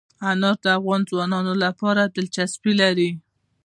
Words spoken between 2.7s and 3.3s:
لري.